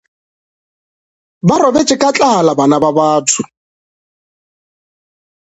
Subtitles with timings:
[1.47, 3.41] Ba robetše ka tlala bana ba batho.